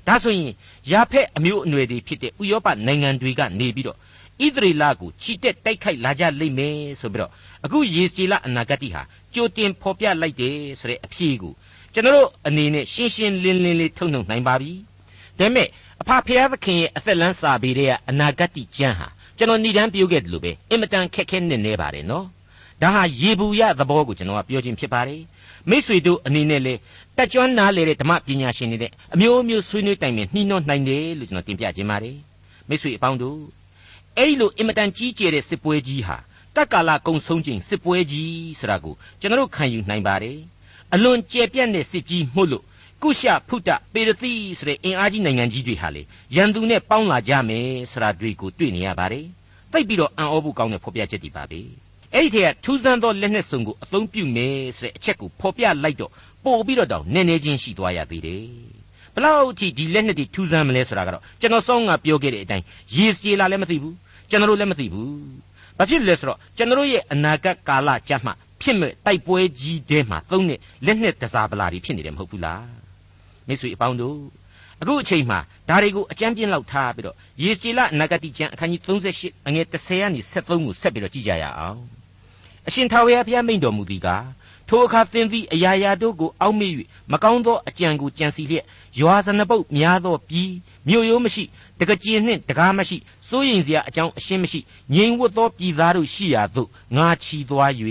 [0.06, 0.50] ဒါဆိုရင်
[0.90, 3.98] ယာဖက်အမျိုးအနွယ်တွေဖြစ်တဲ့ဥရောပနိုင်ငံတွေကနေပြီးတော့
[4.44, 7.30] ဣသရေလကိုချီတက်တိုက်ခိုက်လာကြလိမ့်မယ်ဆိုပြီးတော့
[7.64, 9.02] အခုယေစီလအနာဂတ်ဟာ
[9.34, 11.52] ကြိုတင်ဖော်ပြလိုက်တယ်ဆိုတဲ့အဖြေကို
[11.94, 14.72] ကျွန်တော်အနေနဲ့ရှင်းရှင်းလင်းလင်းလေးထုတ်နှုတ်နိုင်ပါပြီ
[15.38, 15.68] ဒါပေမဲ့
[16.00, 22.26] အဖဖျားသခင်ရဲ့အသက်လန်းစာပေတဲ့အနာဂတ်ကျမ်းဟာကျွန်တော်ဏ္ဍန်ပြုခဲ့တယ်လို့ပဲအင်မတန်ခက်ခဲနေနေပါတယ်နော်
[22.82, 25.22] ဒါဟာရေဘူးရသဘောကိုကျွန်တော်ကပြောခြင်းဖြစ်ပါတယ်
[25.70, 26.74] မိษွေတို့အနေနဲ့လေ
[27.16, 32.16] တက်ကြွနားလေတဲ့ဓမ္မပညာရှင်တွေတဲ့အမျိုးမျိုးဆွေးနွေးတိုင်ပင်နှီးနှောနိုင်တယ်လို့ကျွန်တော်တင်ပြခြင်းပါတယ်
[32.68, 33.38] မိษွေအပေါင်းတို့
[34.18, 36.16] အဲ့ဒီလိုအင်မတန်ကြီးကျယ်တဲ့စစ်ပွဲကြီးဟာ
[36.56, 40.38] တက္ကာလကုံဆုံးခြင်းစစ်ပွဲကြီးဆိုတာကိုကျွန်တော်ခံယူနိုင်ပါတယ်
[40.94, 42.64] အလွန်ကျယ်ပြန့်တဲ့စစ်ကြီးမှုလို့
[43.02, 46.02] ကုရှဖုတပေရသိဆိုတဲ့အင်အားကြီးနိုင်ငံကြီးတွေဟာလေ
[46.36, 49.26] ရန်သူနဲ့ပေါင်းလာကြမယ်ဆိုတာတွေကိုတွေ့နေရပါတယ်
[49.72, 51.60] သိပ်ပြီးတော့အံ့ဩဖို့ကောင်းတဲ့ဖော်ပြချက်တွေပါပဲ
[52.14, 56.10] အဲ့ဒီထက်ကထူးဆန်းသောလက်နက်စုံကိုအသုံးပြုမယ်ဆိုတဲ့အချက်ကိုဖော်ပြလိုက်တော့
[56.44, 58.44] ပို့ပြီးတော့တောင်နည်းနည်းချင်းရှိသွားရသေးတယ်
[59.14, 62.64] ဘလောက်အထိဒီလက်နက်တွေထူးဆန်းမလဲဆိုတာကတော့ကျွန်တော်စောင်းကပြောခဲ့တဲ့အတိုင်း
[62.96, 63.94] ရေစကြေလာလည်းမသိဘူး
[64.30, 65.16] ကျွန်တော်လည်းမသိဘူး
[65.78, 72.66] ဘာဖြစ်လဲဆိုတော့ကျွန်တော်ရဲ့အနာဂတ်ကာလကြမှာဖြစ်မဲ့တိုက်ပွဲကြီးတဲမှာသုံးတဲ့လက်နှစ်တစားပလာတွေဖြစ်နေတယ်မဟုတ်ဘူးလား
[73.46, 74.18] မိတ်ဆွေအပေါင်းတို့
[74.80, 81.80] အခုအချိန်မှာဒါတွေကိုအကြမ်းပြင်းလောက်ထားပြီးတော့ယေစီလနဂတိကျမ်းအခန်းကြီး38အငယ်30ကနေ73ကိုဆက်ပြီးတော့ကြည့်ကြရအောင်
[82.66, 84.24] အရှင်ထာဝရဘုရားမိန့်တော်မူသည်ကား
[84.68, 86.72] ထိုအခါသင်သည်အရာရာတို့ကိုအောက်မေ့၍
[87.12, 88.64] မကောင်းသောအကြံကိုကြံစီလျက်
[88.98, 90.54] ယွာဇနပုတ်များသောပြီး
[90.88, 91.44] မြို့ရိုးမရှိ
[91.78, 92.96] တကကြင်နှင့်တကားမရှိ
[93.28, 94.60] စိုးရင်စရာအကြောင်းအရှင်းမရှိ
[94.94, 97.72] ငြိမ်ဝတ်သောပြည်သားတို့ရှိရာသို့ငါချီသွား၍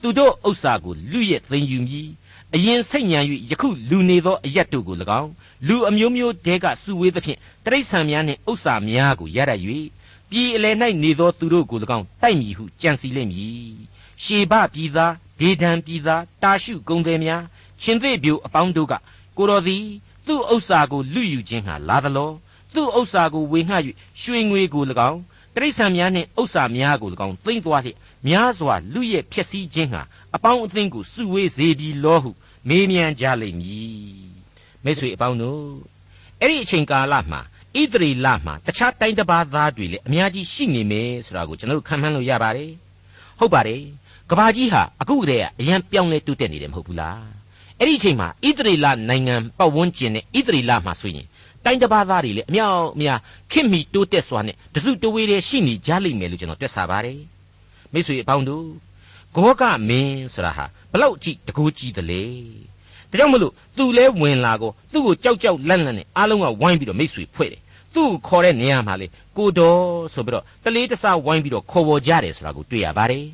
[0.00, 2.10] သူတို့ဥစ္စာကိုလူရဲ့သိမ်းယူမည်
[2.54, 5.30] အရင်စိတ်ညံ၍ယခုလူနေသောအရက်တို့ကို၎င်း
[5.66, 9.52] လူအမျိုးမျိုးတဲကစုဝေးသဖြင့်တိရစ္ဆာန်များနှင့်ဥစ္စာများကိုရရ၍
[10.30, 13.74] ပြည်အလယ်၌နေသောသူတို့ကို၎င်းတိုက်မည်ဟုကြံစီလိမ့်မည်
[14.22, 17.42] ရှေဘပြည်သား ဒေဒံပြည်သားတာရှုကုံသည်များ
[17.82, 18.94] ရှင်သေပြိုအပေါင်းတို့က
[19.36, 19.84] ကိုတော်သည်
[20.26, 22.30] သူ့ဥစ္စာကိုလူယူခြင်းဟာလာသလော
[22.74, 23.74] သူ့ဥစ္စာကိုဝေငှ၍
[24.20, 25.20] ရွှေငွေကို၎င်း
[25.54, 27.96] တတိရစ္ဆာန်များနှင့်ဥစ္စာများကို၎င်းသိမ့်သွားလျက်
[28.28, 30.02] များစွာလူရဲ့ဖြစ်စည်းခြင်းဟာ
[30.34, 32.30] အပေါင်းအသင်းကိုစုဝေးစေပြီလောဟု
[32.68, 34.30] မေးမြန်းကြလိမ့်မည်
[34.84, 35.64] မိတ်ဆွေအပေါင်းတို့
[36.40, 37.40] အဲ့ဒီအချိန်ကာလမှာ
[37.78, 42.72] ဣသရေလမှာတခြားတိုင်းတစ်ပါးသားတွေလည်းအများကြီးရှိနေမယ်ဆိုတာကိုကျွန်တော်တို့ခံမှန်းလို့ရပါတယ်
[43.38, 43.82] ဟုတ်ပါတယ်
[44.30, 47.22] ကဘာကြီးဟာအခုတည်းကအရန်ပြောင်းလဲတိုးတက်နေတယ်မဟုတ်ဘူးလား
[47.78, 51.26] အဲ့ဒီအချိန်မှာဣသရေလနိုင်ငံပတ်ဝန်းကျင်နဲ့ဣသရေလမှာဆိုရင်
[51.64, 53.18] တိုင်းတစ်ပါးသားတွေလည်းအမြောက်အများ
[53.52, 57.20] ခင်မီတိုးတက်စွာနဲ့တစုတဝေးတည်းရှိနေကြလိမ့်မယ်လို့ကျွန်တော်တွက်ဆပါတယ်
[57.92, 58.66] မိတ်ဆွေအပေါင်းတို့
[59.34, 62.22] ဂောကမင်းဆိုတာဟာဘလောက်ကြည့်တကူကြီးတယ်လေ
[63.10, 67.60] ဒါကြောင့်မလို့သူလဲဝင်လာကိုသူ့ကိုကြောက်ကြောက်လန့်လန့်နဲ့အားလုံးကဝိုင်းပြီးတော့မိတ်ဆွေဖွဲ့တယ်
[67.94, 69.06] သူ့ကိုခေါ်တဲ့နေရာမှာလေ
[69.36, 69.80] ကိုတော်
[70.14, 73.24] ဆိုပြီးတော့တလေးတစားဝိုင်းပြီးတော့ခေါ်ပေါ်ကြတယ်ဆိုတာကိုတွေ့ရပါတယ်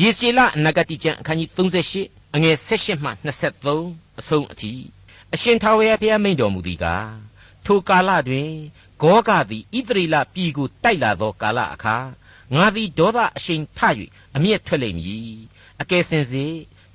[0.00, 1.50] ယေစီလအနာဂတိကျမ်းအခန်းကြီး
[1.96, 3.10] 38အငယ်16မှ
[3.64, 4.72] 23အဆုံးအထိ
[5.34, 7.10] အရှင်ထာဝရဘုရားမိန့်တော်မူသည်ကား
[7.66, 8.50] ထိုကာလတွင်
[9.02, 11.96] ဂောကသည်ဣသရေလပြည်ကိုတိုက်လာသောကာလအခါ
[12.54, 13.80] ငါသည်ဒေါသအရှိန်ထ၍
[14.36, 15.30] အမျက်ထွက်လိမ့်မည်
[15.80, 16.46] အကယ်စင်စေ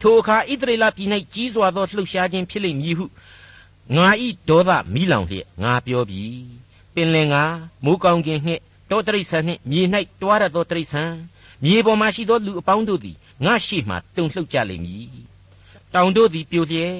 [0.01, 3.05] ထိုအခါဣသရေလပြည်၌ကြီးစွာသောလှုပ်ရှားခြင်းဖြစ်လိမ့်မည်ဟု
[3.95, 6.23] ငါဤဒေါသမီးလောင်လျက်ငါပြောပြီ
[6.93, 7.43] ပင်လင်ငါ
[7.83, 9.81] မိုးကောင်းခြင်းနှင့်တောတရိษံနှင့်မြေ၌
[10.21, 11.03] တွားရသောတရိษံ
[11.63, 15.07] မြေပေါ်မှရှိသောလူအပေါင်းတို့သည်ငါရှိမှတုန်လှုပ်ကြလိမ့်မည်
[15.93, 16.97] တောင်တို့သည်ပြိုလျက်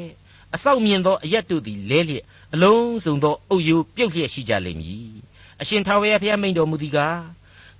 [0.56, 5.08] အဆောက်မြင်သောအရက်တို့သည်လဲလျက်အလုံးစုံသောအုပ်ယိုးပြုတ်လျက်ရှိကြလိမ့်မည်
[5.62, 7.22] အရှင်ထာဝရဘုရားမိန့်တော်မူသည်ကား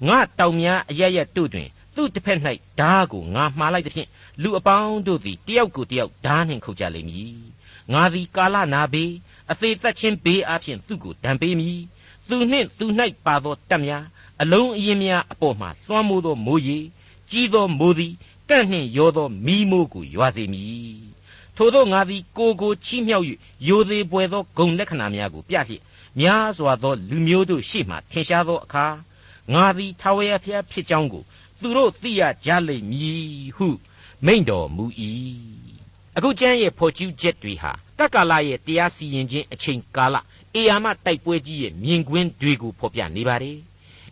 [0.08, 2.40] ငါတောင်များအရရက်တို့တွင်သူ့တစ်ဖက်၌
[2.80, 4.10] ဓားကိုငါမှားလိုက်သဖြင့်
[4.42, 7.36] လူအပေါင်းတို့သည်တယောက်ကိုတယောက်ဓားနှင့်ခုတ်ကြလိမ့်မည်
[7.94, 9.12] ငါသည်ကာလနာဘေး
[9.52, 11.80] အသေးသက်ချင်းဘေးအပြင်သူ့ကိုဒဏ်ပေးမည်
[12.30, 12.86] သူနှင့်သူ၌
[13.26, 14.04] ပါသောတက်များ
[14.44, 16.78] အလုံးအရင်များအပေါ်မှသွမ်းမိုးသောမိုးရီ
[17.32, 18.14] ကြီးသောမိုးသည်
[18.50, 20.98] ကန့်နှင့်ရောသောမီးမိုးကိုရွာစေမည်
[21.56, 23.26] ထို့သောငါသည်ကိုကိုချီးမြှောက်၍
[23.68, 25.82] ယိုသေးပွေသောဂုံလက္ခဏာများကိုပြလျက်
[26.20, 28.86] များစွာသောလူမျိုးတို့ရှေ့မှထင်ရှားသောအခါ
[29.54, 31.24] ငါသည်ထာဝရဘုရားဖြစ်ကြောင်းကို
[31.62, 33.68] သူတို့သိရကြလိမ့်မည်ဟု
[34.26, 34.86] မိန့်တော်မူ၏
[36.18, 40.16] အခုကျမ်းရဲ့ဖော်ကျူးချက်တွေဟာတက္ကလာရဲ့တရားစီရင်ခြင်းအချိန်ကာလ
[40.56, 43.58] အေယာမတိုက်ပွဲကြီးရဲ့မြင်ကွင်းတွေကိုဖော်ပြနေပါတယ်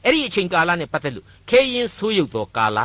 [0.05, 2.79] အဲ့ဒီအချိန်ကာလနဲ့ပတ်သက်လို့ခဲရင်ဆိုးရုပ်သောကာလ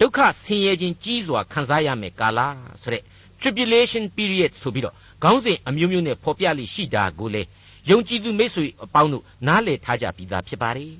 [0.00, 2.40] ဒုက္ခဆင်းရဲခြင်းကြီးစွာခံစားရမယ်ကာလ
[2.82, 3.02] ဆိုတဲ့
[3.40, 7.42] tribulation period ဆိုပြီးတော့ခေါင်းစဉ်အမျိုးမျိုးနဲ့ဖော်ပြလိရှိတာကိုလေ
[7.90, 10.92] ယုံကြည်သူမိတ်ဆွေအပေါင်းတို့နားလည်ထားကြပြီးသားဖြစ်ပါတယ်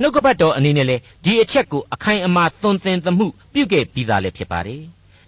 [0.00, 4.82] နှုတ်ကပတ်တော်အနေနဲ့လေဒီအချက်ကိုအခိုင်အမာသွန်သင်သမှုပြုခဲ့ပြီးသားလည်းဖြစ်ပါတယ်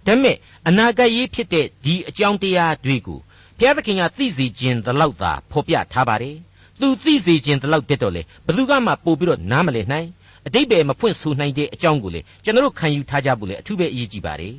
[0.06, 0.36] ဒါပေမဲ့
[0.68, 3.20] အနာဂတ်ရေးဖြစ်တဲ့ဒီအကြောင်းတရားတွေကို
[3.58, 6.36] ဘုရားသခင်ကသိစေခြင်းတလောက်သာဖော်ပြထားပါတယ်
[6.80, 10.08] သူသိစေခြင်းတလောက်တက်တော့လေဘသူကမှပို့ပြီးတော့နားမလည်နိုင်
[10.46, 14.54] အတိတ်ပဲမဖွင့်ဆိုနိုင်တဲ့အကြောင်းကိုလေကျွန်တော်တို့ခံယူထားကြဖို့လေအထူးပဲအရေးကြီးပါတယ်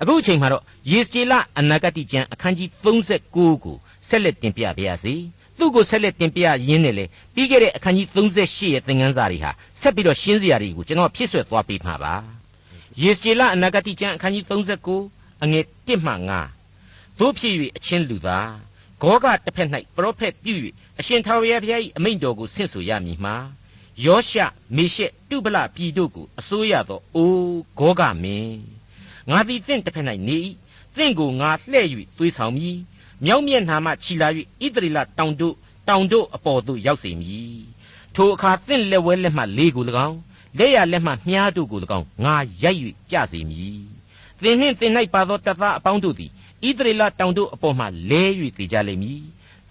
[0.00, 3.76] အခုအချိန်မှာတော့ယေစကျေလအနာဂတိကျမ်းအခန်းကြီး39ကို
[4.08, 5.14] ဆက်လက်တင်ပြပါရစေ
[5.58, 12.14] သူ့ကိုဆက်လက်တင်ပြရင်းနဲ့လေပြီးခဲ့တဲ့အခန်းကြီး38ရဲ့သင်ခန်းစာတွေဟာဆက်ပြီးတော့ရှင်းစရာတွေကိုကျွန်တော်ဖြည့်ဆွက်သွားပေးမှာပါ
[13.02, 14.44] ယေစကျေလအနာဂတိကျမ်းအခန်းကြီး
[14.90, 16.12] 39အငယ်1မှ
[16.66, 18.50] 9တို့ဖြစ်၍အချင်းလူသား
[19.02, 20.54] ဂောကတစ်ဖက်၌ပရောဖက်ပြု၍
[21.00, 23.34] အရှင်ထာဝရဘုရား၏အမိန့်တော်ကိုဆင့်ဆိုရမည်မှာ
[24.04, 24.40] ယောရှ
[24.76, 28.58] မေရှက်တုပလပြည်တို့ကိုအစိုးရသောအိုးဂောကမင်း
[29.30, 30.38] ငါသည်တင့်တစ်ဖက်၌နေ၏
[30.96, 31.86] တင့်ကိုငါလှဲ့၍
[32.16, 32.76] သွေးဆောင်မည်
[33.24, 34.28] မြောက်မျက်နှာမှခြီလာ၍
[34.64, 35.54] ဣသရေလတောင်တို့
[35.88, 37.60] တောင်တို့အပေါ်သို့ရောက်စေမည်
[38.14, 40.18] ထိုအခါတင့်လက်ဝဲလက်မှလေးကို၎င်း
[40.58, 42.78] လက်ရလက်မှမြားတို့ကို၎င်းငါရိုက်၍
[43.10, 43.78] ကြစေမည်
[44.42, 46.30] သင်နှင့်သင်၌ပါသောတပ်သားအပေါင်းတို့သည်
[46.67, 48.23] ဣသရေလတောင်တို့အပေါ်မှလဲ၍
[48.57, 49.21] တည်ကြလိမ့်မည်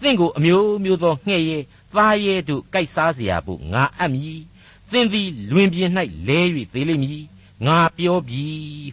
[0.01, 1.57] သင်ကိုအမျိုးမျိုးသောငှဲ့ရဲ
[1.95, 4.39] သားရဲတို့ကြိုက်စားเสียဖို့ငါအပ်မည်
[4.91, 5.89] သင်သည်လွင်ပြင်၌
[6.27, 6.39] လဲ၍
[6.73, 7.23] သေးလိမ့်မည်
[7.65, 8.45] ငါပြောပြီ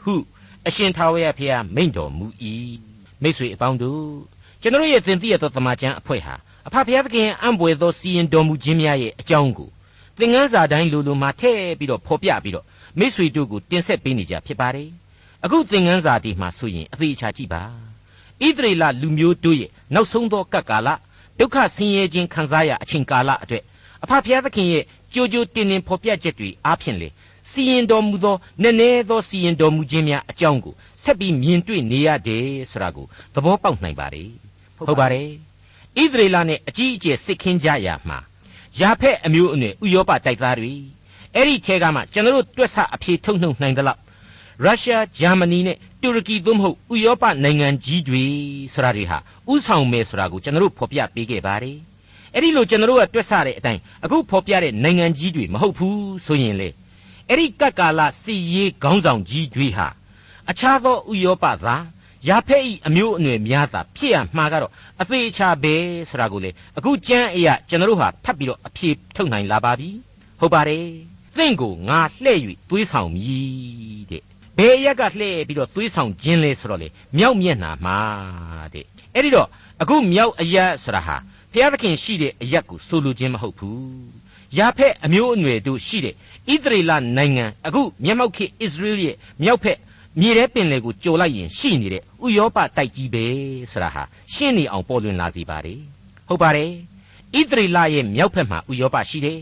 [0.04, 0.14] ဟု
[0.66, 2.26] အရှင်ထာဝရဘုရားမိန့်တော်မူ၏
[3.22, 4.06] မိတ်ဆွေအပေါင်းတို့
[4.62, 6.34] ကျွန်တော်ရဲ့သင်သိရသောတမန်ကျမ်းအဖွဲ့ဟာ
[6.66, 9.68] အဖဖခင်သခင်အံ့ဘွယ်သောစီရင်တော်မူခြင်းများရဲ့အကြောင်းကို
[10.18, 12.64] သင်ခန်းစာတိုင်းလိုလိုမှထည့်ပြီးတော့ဖော်ပြပြီးတော့
[12.98, 14.90] မိတ်ဆွေတို့ကိုတင်ဆက်ပေးနေကြဖြစ်ပါတယ်
[15.44, 17.62] အခုသင်ခန်းစာဒီမှာဆိုရင်အသေးချာကြည့်ပါ
[18.47, 20.89] ဣသရေလလူမျိုးတို့ရဲ့နောက်ဆုံးသောကပ်ကာလ
[21.39, 23.63] ဒုက္ခဆင်းရဲခြင်းခံစားရအချိန်ကာလအတွက်
[24.03, 27.09] အဖဖခင်သခင်ရဲ့ကြိုးကြိုးတင်တင်ဖော်ပြချက်တွေအားဖြင့်လေ
[27.51, 30.73] စီရင်တော်မူသောနည်းနည်းသောစီရင်တော်မူခြင်းများအကြောင်းကို
[31.03, 34.23] ဆက်ပြီးမြင်တွေ့နေရတယ်ဆိုတာကိုသဘောပေါက်နိုင်ပါ रे
[34.77, 35.29] ဟုတ်ပါတယ်
[36.01, 38.19] ဣသရေလနဲ့အကြီးအကျယ်စစ်ခင်းကြရမှာ
[38.79, 40.73] ယာဖက်အမျိုးအနွယ်ဥရောပတိုက်သားတွေ
[41.35, 43.99] အဲ့ဒီထဲကမှကျွန်တော်တို့တွက်ဆအဖြေထုတ်နှုတ်နိုင်သလောက်
[44.63, 48.23] ရုရှားဂျာမနီနဲ့ တူရကီသို့မဟုတ်ဥရောပနိုင်ငံကြီးတွေ
[48.73, 49.17] ဆိုတာတွေဟာ
[49.51, 51.77] ဥဆောင်မယ်ဆိုတာကိုကျွန်တော်တို့ဖော်ပြပေးခဲ့ပါတယ်
[52.33, 56.69] အဲ့ဒီလိုကျွန်တော်တို့ကတွက်ဆတဲ့အတိုင်းအခုဖော်ပြတဲ့နိုင်ငံကြီးတွေမဟုတ်ဘူးဆိုရင်လေ
[57.29, 59.87] အဲ့ဒီကပ်ကာလစီရေးခေါင်းဆောင်ကြီးတွေဟာ
[60.49, 61.83] အခြားသောဥရောပသား
[62.27, 65.75] ယာဖက်ဤအမျိုးအနွယ်များသာဖြစ်ရမှာကတော့အသေးချာပဲ
[66.09, 69.89] ဆိုတာကိုလေအခုကျမ်းအရာကျွန်တော်တို့ဟာထပ်ပြီးတော့အဖြေထုတ်နိုင်လာပါပြီ
[70.39, 70.85] ဟုတ်ပါတယ်
[71.37, 72.37] သင်ကိုငါလှဲ့၍
[72.69, 74.28] သွေးဆောင်မည်တဲ့
[74.59, 77.99] ဘယ်ရက်ကလှဲ့ပြီးတော့သွေးဆောင်ခြင်းလဲဆိုတော့လေမြောက်မျက်နှာမှာ
[78.73, 79.47] တဲ့အဲ့ဒီတော့
[79.81, 81.15] အခုမြောက်အရက်ဆိုတာဟာ
[81.51, 83.79] ဘုရားသခင်ရှိတဲ့အရက်ကိုဆိုလိုခြင်းမဟုတ်ဘူး
[84.57, 89.77] ယာဖက်အမျိုးအနွယ်တို့ရှိတဲ့ဣသရေလနိုင်ငံအခုမျက်မှောက်ခေဣသရေလရဲ့မြောက်ဖက်
[90.19, 93.25] မြေထဲပင်လေကိုကြော်လိုက်ရင်ရှိနေတဲ့ဥယောပတိုက်ကြီးပဲ
[93.71, 95.79] ဆိုတာဟာရှင်းနေအောင်ပေါ်လွင်လာစီပါတယ်
[96.27, 96.71] ဟုတ်ပါတယ်
[97.37, 99.39] ဣသရေလရဲ့မြောက်ဖက်မှာဥယောပရှိတယ်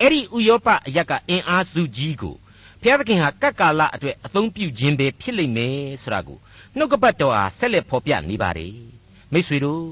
[0.00, 2.36] အဲ့ဒီဥယောပအရက်ကအင်အားစုကြီးကို
[2.82, 6.38] ဘုရားသခင်ဟာကပ်ကာလအတွက်အသုံးပြုခြင်းပဲဖြစ်လိမ့်မယ်ဆိုတာကို
[6.76, 8.74] နှုတ်ကပတ်တော်ဟာဆက်လက်ဖော်ပြနေပါတယ်
[9.32, 9.84] မိတ်ဆွေတို့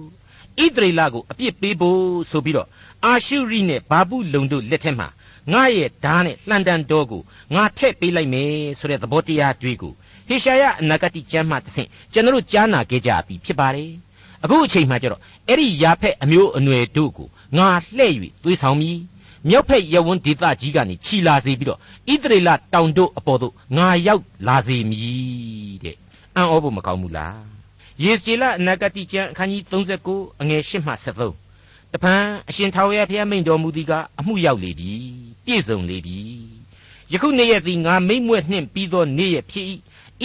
[0.65, 2.69] ဣသရေလကိုအပြစ်ပေးဖို့ဆိုပြီးတော့
[3.05, 5.09] အာရှုရိနဲ့ဘာဘူးလုံတို့လက်ထက်မှာ
[5.53, 7.23] ငါရဲ့ဓာတ်နဲ့လှန်တန်တော်ကို
[7.55, 9.93] ငါထည့်ပေးလိုက်မယ်ဆိုတဲ့သဘောတရားတွေးကို
[10.29, 13.91] ဟေရှာယအနာဂတိကျမ်းမှတဆင့်ကျွန်တော်တို့ကြားနာခဲ့ကြပြီဖြစ်ပါတယ်
[14.45, 18.99] အခုအချိန်မှကျတော့အဲ့ဒီယာဖက်အမျိုးအနွယ်တို့ကိုငါလှဲ့၍သွေးဆောင်မည်
[19.47, 25.97] မြောက်ဖက်ရဝန်းဒေသကြီးကနေခြီလာစေပြီးတော့ဣသရေလတောင်တို့အပေါ်သို့ငါရောက်လာစေမည်တဲ့
[26.37, 27.41] အံ့ဩဖို့မကောင်းဘူးလား
[28.03, 30.93] ယေစကျေလအနာဂတိကျမ်းအခန်းကြီး39အငယ်8မှ
[31.45, 34.93] 73တပန်းအရှင်ထာဝရဘုရားမိန့်တော်မူသည်ကအမှုရောက်လေပြီ
[35.45, 36.19] ပြည့်စုံလေပြီ
[37.13, 39.67] ယခုနေ့ရက်သည်ငါမိမ့်မွဲ့နှင့်ပြီးသောနေ့ရက်ဖြစ်၏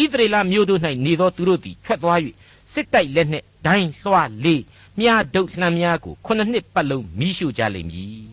[0.02, 2.19] ဣသရေလမြို့တို့၌နေသောသူတို့သည်ထွက်သွား၍
[2.73, 4.62] စစ်တိုက်လက်နှင့်ဒိုင်းလွှားလေး
[4.99, 8.33] မြားဒုတ်လှမ်းများကိုခုနှစ်နှစ်ပတ်လုံးမိရှုကြလိမ့်မည်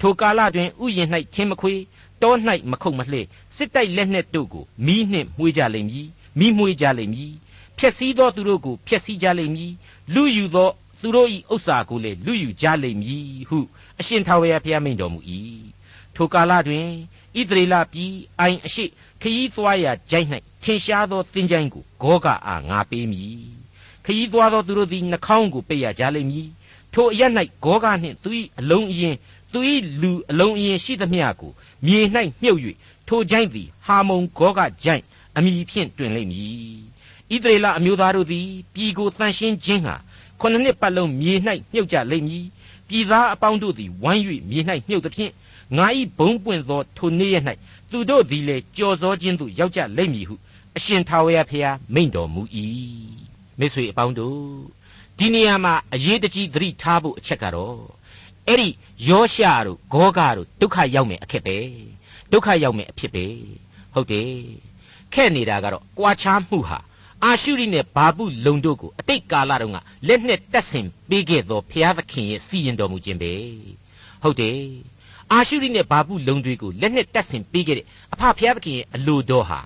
[0.00, 1.74] ထိုကာလတွင်ဥယျာဉ်၌ခင်းမခွေ
[2.22, 2.34] တော၌
[2.70, 7.32] မခုတ်မလှဲ့စစ်တိုက်လက်နှင့်တို့ကိုမိနှင့်မှုေးကြလိမ့်မည်မိမှုေးကြလိမ့်မည်
[7.78, 9.72] ဖျက်ဆီးသောသူတို့ကိုဖျက်ဆီးကြလိမ့်မည်
[10.14, 13.58] လူယူသောသူတို့၏ဥစ္စာကိုလည်းလူယူကြလိမ့်မည်ဟု
[14.00, 15.20] အရှင်ထာဝရဘုရားမိန့်တော်မူ၏
[16.16, 16.86] ထိုကာလတွင်
[17.38, 18.84] ဣသရေလပြည်အိုင်အရှိ
[19.22, 20.28] ခยีသွားရာကြိုက်၌
[20.62, 23.40] ထင်ရှားသောသင်္ချိုင်းကိုဂောကအားငါပေးမည်
[24.04, 26.48] ခยีသွားသောသူတို့သည်နှာခေါင်းကိုပိတ်ရကြလိမ့်မည်
[26.94, 27.22] ထိုအရ၌
[27.64, 29.16] ဂောကနှင့်သူ၏အလုံးအရင်
[29.56, 29.62] သူ၏
[30.02, 31.52] လူအလုံးအရင်ရှိသမျှကို
[31.86, 31.98] မြေ၌
[32.42, 32.60] မြုပ်၍
[33.08, 35.02] ထိုကြိုက်သည်ဟာမုံဂောကကြိုက်
[35.36, 36.56] အမိဖြင့်တွင်လိမ့်မည်
[37.30, 39.96] ဣသရေလအမျိုးသားတို့သည်ပြည်ကိုတန်ရှင်းခြင်းဟာ
[40.40, 41.34] ခုနှစ်နှစ်ပတ်လုံးမြေ၌
[41.72, 42.44] မြုပ်ကြလိမ့်မည်
[42.88, 45.32] ပြည်သားအပေါင်းတို့သည်ဝိုင်း၍မြေ၌မြုပ်သဖြင့်
[45.76, 45.86] ငါ၏
[46.18, 47.36] ဘုံပွင့်သောထိုနေ့ရ၌
[47.90, 50.34] သူတို့သည်လည်းကြော်စောခြင်းသို့ရောက်ကြလိမ့်မည်ဟု
[50.76, 52.42] အရှင်ထာဝရဘုရားမိန့်တော်မူ၏
[53.58, 54.40] မိတ်ဆွေအပေါင်းတို့
[55.18, 57.95] ဒီနေရာမှာအရေးတကြီးသတိထားဖို့အချက်ကတော့
[58.48, 58.68] အဲ့ဒီ
[59.08, 61.56] ယောရှတို့ဂောဂတို့ဒုက္ခရောက်မယ်အခက်ပဲ
[62.32, 63.26] ဒုက္ခရောက်မယ်အဖြစ်ပဲ
[63.94, 64.30] ဟုတ်တယ်
[65.14, 66.78] ခဲ့နေတာကတော့ကြွားချမှုဟာ
[67.24, 69.78] အာရှုရိနဲ့ဘာပုလုံတို့ကိုအတိတ်ကာလတုန်းက
[70.08, 73.32] လက်နဲ့တက်ဆင်ပေးခဲ့သောဘုရားသခင်ရဲ့စီရင်တော်မူခြင်းပဲ
[74.22, 74.58] ဟုတ်တယ်
[75.32, 79.60] အာရှုရိနဲ့ဘာပုလုံတွေကိုလက်နဲ့တက်ဆင်ပေးခဲ့တဲ့အဖဘုရားသခင်ရဲ့အလိုတော်ဟာ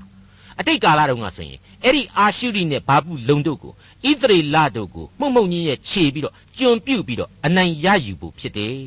[0.59, 3.73] အတိတ်ကာလတုန်းကဆိုရင်အဲ့ဒီအာရှုရိနဲ့ဘာပုလုံတို့ကို
[4.09, 8.79] ဣသရေလတို့ကိုမှုံမှုံကြီးရဲ့ခြေပြီးတော့ကျွန်ပြုတ်ပြီးတော့အနိုင်ရယူဖို့ဖြစ်တယ်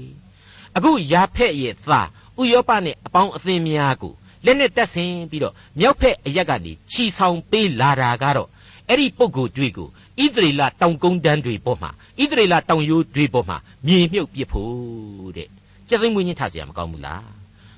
[0.76, 2.08] အခုယာဖက်ရဲ့သား
[2.40, 4.12] ဥယောပနဲ့အပေါင်းအသင်းများကို
[4.44, 8.48] လက်နဲ့တက်ဆင်ပြီးတော့မြောက်ဖက်အရက်ကနေခြီဆောင်ပေးလာတာကတော့
[8.88, 9.88] အဲ့ဒီပုံကိုတွေ့ကို
[10.22, 15.48] ဣသရေလတောင်ကုန်းတန်းတွေပေါ်မှာဣသရေလတောင်ရိုးတွေပေါ်မှာမြေမြုပ်ပစ်ဖို့တဲ့
[15.88, 17.30] ကြက်သိမ်းမွေးချင်းထားเสียမကောင်းဘူးလား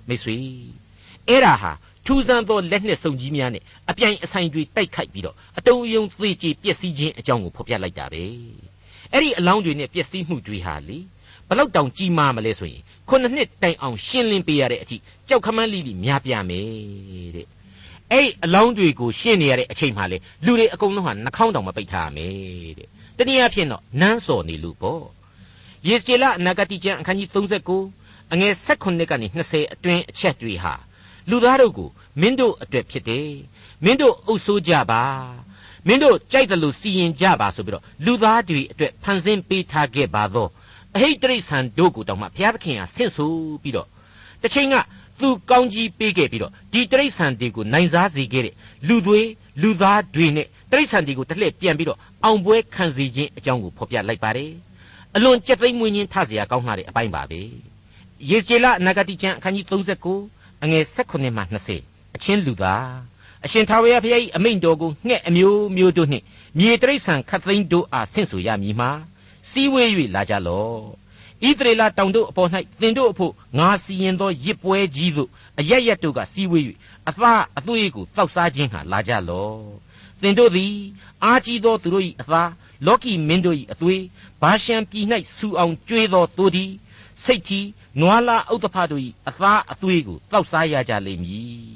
[0.08, 0.36] မိတ်ဆွေ
[1.28, 1.72] အဲ့ဒါဟာ
[2.05, 8.23] ထူးဆန်းသောလက်နှစ်စုံကြီးများနဲ့အပြိုင်အဆိုင်တွေတိုက်ခိုက်ပြီးတော့အတုံးအယုံသေးချေပျက်စီးခြင်းအကြောင်းကိုဖော်ပြလိုက်တာပဲ
[9.11, 10.97] အဲ့ဒီအလောင်းတွေနဲ့ပျက်စီးမှုတွေဟာလေ
[11.49, 17.47] ဘလောက်တောင်ကြီးမားမလဲဆိုရင်ခုနှစ်နှစ်တိုင်အောင်ရှင်းလင်းပေးရတဲ့အထိကြောက်ခမန်းလိလိများပြမယ်တဲ့
[18.11, 22.87] အဲ့အလောင်းတွေကိုရှင်းနေရတဲ့အချိန်မှလေလူတွေအကုန်လုံးဟာနှာခေါင်းတောင်မပိတ်ထားမယ်တဲ့
[23.17, 25.03] တနည်းအားဖြင့်တော့နန်းစော်နေလူပေါ့
[25.87, 27.29] ယေစကျေလအနာဂတိကျမ်းအခန်းကြီး
[27.75, 30.73] 39အငယ်16ကနေ20အတွင်းအချက်တွေဟာ
[31.29, 31.89] လူသားတို့ကို
[32.21, 33.29] မင်းတို့အတွက်ဖြစ်တယ်
[33.83, 35.03] မင်းတို့အုပ်ဆိုးကြပါ
[35.87, 40.47] မင်းတို့ကြိုက်တယ်လို့စီရင်ကြပါဆိုပြီးတော့လူသားတွေအတွက်ဖန်ဆင်းပေးထားခဲ့ပါသော
[40.95, 43.31] အဟိတ်တိရစ္ဆာန်တို့ကိုတောင်မှဘုရားသခင်ကဆင့်ဆို
[43.63, 43.87] ပြီးတော့
[44.41, 44.75] တစ်ချိန်က
[45.21, 48.55] သူကောင်းကြီးပေးခဲ့ပြီးတော့ဒီတိရစ္ဆာန်တွေကိုနိုင်စားစေခဲ့တဲ့
[48.87, 49.21] လူတွေ
[49.61, 54.51] လူသားတွေနဲ့တိရစ္ဆာန်တွေကိုတစ်လှည့်ပြန်ပြီးတော့အောင်ပွဲခံစီခြင်းအကြောင်းကိုဖော်ပြလိုက်ပါတယ်
[55.15, 57.41] အလွန်ကြက်သိမ်းမွေးခြင်းထစရာကောင်းလာတဲ့အပိုင်းပါပဲ
[58.29, 60.34] ရေကျေလအနာဂတိကျမ်းအခန်းကြီး39
[60.65, 61.41] အငယ်16မှ
[61.77, 62.85] 20အချင်းလူသား
[63.45, 66.23] အရှင်ထာဝရဘုရား၏အမိန့်တော်ကိုငှက်အမျိုးမျိုးတို့နှင့်
[66.59, 68.89] မြေတိရစ္ဆာန်ခတ်သိမ်းတို့အားဆင့်ဆိုရမည်မှာ
[69.49, 70.79] စီးဝေး၍လာကြလော့
[71.47, 72.49] ဣသရေလတောင်တို့အပေါ်၌
[72.81, 76.63] သင်တို့အဖို့ငါစီရင်သောရစ်ပွဲကြီးသို့အရရက်တို့ကစီးဝေး၍
[77.09, 79.59] အသားအသွေးကိုတောက်စားခြင်းဟာလာကြလော့
[80.21, 80.73] သင်တို့သည်
[81.23, 82.51] အာကြီးသောသူတို့၏အသား
[82.85, 84.03] လောကီမင်းတို့၏အသွေး
[84.41, 86.71] ဘာရှံပြည်၌ဆူအောင်ကျွေးသောသူသည်
[87.23, 87.67] စိတ်ကြီး
[87.99, 91.75] နွားလာဥဒ္ဓဖတို့၏အသားအသွေးကိုတောက်စားရကြလိမ့်မည်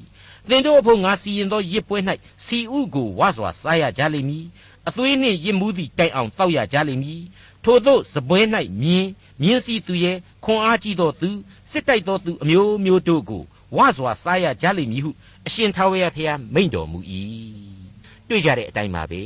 [0.49, 1.97] သင်တို့အဖို့ငါစီရင်သောရစ်ပွဲ၌
[2.45, 4.45] စီဥကိုဝါစွာစားရကြလိမ့်မည်
[4.88, 7.21] အသွေးနှင့်ရစ်မှုသည့်တိုင်အောင်တောက်ရကြလိမ့်မည်
[7.63, 8.39] ထို့သောစပွဲ၌
[8.82, 9.10] မြင်း
[9.41, 11.29] မြင်းစီသူရဲ့ခွန်အားကြီးသောသူ
[11.71, 13.43] စစ်တိုက်သောသူအမျိုးမျိုးတို့ကို
[13.77, 15.12] ဝါစွာစားရကြလိမ့်မည်ဟု
[15.47, 16.99] အရှင်ထာဝရဘုရားမိန့်တော်မူ၏
[18.29, 19.23] တွေ့ကြတဲ့အတိုင်းပါပဲ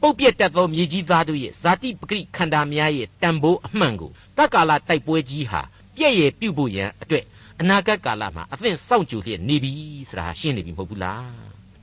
[0.00, 5.62] ပုတ်ပြက်တတ်သောမြေကြီးသားတို့ရဲ့ဇာတိပဂိခန္ဓာများရဲ့တန်ဖိုးအမှန်ကိုတက္ကာလတိုက်ပွဲကြီးဟာ
[6.02, 7.24] ပြည့်ရပြုတ်ဖို့ရန်အတွက်
[7.60, 9.72] အနာဂတ်ကာလမှာအသင့်စောင့်ကြိုလျက်နေပြီ
[10.08, 11.30] ဆိုတာရှင်းနေပြီမဟုတ်ဘူးလား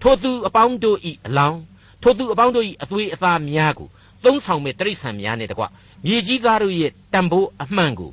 [0.01, 1.59] ထိုသူအပေါင်းတို့ဤအလောင်း
[2.01, 3.87] ထိုသူအပေါင်းတို့ဤအသွေးအသားများကို
[4.23, 5.63] သုံးဆောင်မဲ့တိရစ္ဆာန်များနဲ့တကွ
[6.05, 8.11] မြေကြီးသားတို့ရဲ့တန်ဖိုးအမှန်ကို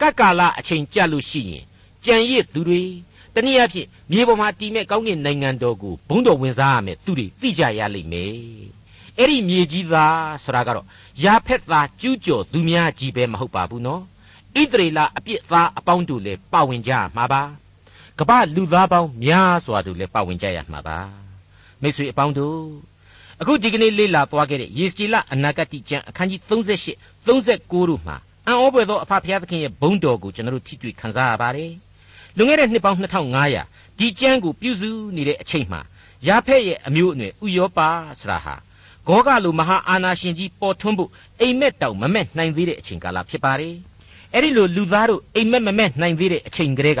[0.00, 1.64] ကက္ကာလအချိန်ကြလို့ရှိရင်
[2.04, 2.82] ကြံရစ်သူတွေ
[3.34, 8.34] တနည်းအားဖြင့်မြေပေါ်မှာတည်မဲ့ကောင်းကင်နိုင်ငံတော်ကိုဘုံတော်ဝင်စားရမယ်သူတွေသိကြရလိမ့်မယ်
[9.18, 10.86] အဲ့ဒီမြေကြီးသားဆိုတာကတော့
[11.24, 14.02] ရာဖက်သားကျူးကျော်သူများကြီးပဲမဟုတ်ပါဘူးနော်
[14.60, 17.42] ဣသရေလအပြစ်သားအပေါင်းတို့လည်းပါဝင်ကြမှာပါ
[18.18, 20.98] ကမ္ဘာလူသားပေါင်းများစွာတို့လည်းပါဝင်ကြရမှာပါ
[21.82, 22.60] မိတ်ဆွေအပေါင်းတို့
[23.40, 28.16] အခုဒီကနေ့လေ့လာသွားခဲ့တဲ့ယေစကြည်လအနာဂတ်ကျမ်းအခန်းကြီး38 39တို့မှာ
[28.46, 31.72] အံ့ဩဖွယ်သောအဖဖျားသခင်ရဲ့ဘုန်းတော်ကိုကျွန်တော်တို့ထိတွေ့ခံစားရပါတယ်
[32.36, 32.98] လွန်ခဲ့တဲ့နှစ်ပေါင်း
[33.48, 35.80] 2500ဒီကျမ်းကိုပြုစုနေတဲ့အချိန်မှာ
[36.26, 37.88] ယာဖက်ရဲ့အမျိုးအနွယ်ဥယောပါ
[38.20, 38.54] ဆိုတာဟာ
[39.06, 43.74] ဂောဂလိုမဟာအာနာရှင်ကြီးပေါ်ထွန်းဖို့အိမ်မက်တောင်မမက်နိုင်သေးတဲ့အချိန်ကာလဖြစ်ပါတယ်
[44.36, 47.00] အဲ့ဒီလိုလူသားတို့အိမ်မက်မမက်နိုင်သေးတဲ့အချိန်ကလေးက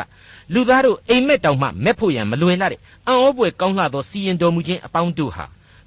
[0.54, 5.44] လူသားတို့အိမ်မက်တောင်မှမက်ဖို့ရန်မလွယ်လာတဲ့အံ့ဩဖွယ်ကောင်းလှသောစီရင်တော်မူခြင်းအပေါင်းတို့ဟာ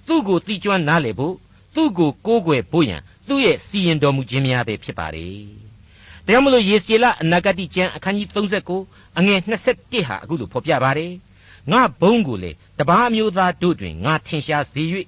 [0.07, 1.35] သူ့ကိုတိကျွမ်းနားလေဖို့
[1.75, 5.43] သူ့ကိုကိုးကွယ်ဖို့ရန်သူ့ရဲ့စီရင်တော်မူခြင်းများပဲဖြစ်ပါတယ်။
[6.25, 8.27] ဒါကြောင့်မလို့ယေစီလအနာဂတိကျမ်းအခန်းကြီး
[8.75, 11.11] 39အငယ်21ဟာအခုလိုဖော်ပြပါတယ်။
[11.71, 14.83] ငါဘုန်းကိုလေတပားမျိုးသားတို့တွင်ငါထင်ရှားစေ၍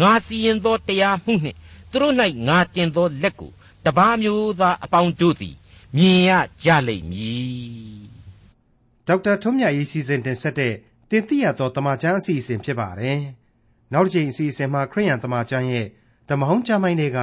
[0.00, 1.56] ငါစီရင်သောတရားမှုနှင့်
[1.90, 2.14] သူတို့၌
[2.48, 3.50] ငါတင်သောလက်ကို
[3.84, 5.56] တပားမျိုးသားအပေါင်းတို့သည်
[5.96, 6.30] မြင်ရ
[6.64, 8.00] ကြလိမ့်မည်
[9.06, 10.74] ဒေါက်တာထွန်းမြတ်ရေးစီစဉ်တင်ဆက်တဲ့
[11.10, 13.20] တင်ပြသောတမချန်းအစီအစဉ်ဖြစ်ပါတယ်
[13.92, 15.86] နောက်တစ်ချိန်အစီအစဉ်မှာခရိယန်တမချန်းရဲ့
[16.28, 17.18] ဓမ္မဟောင်းကျမ်းပိုင်းတွေက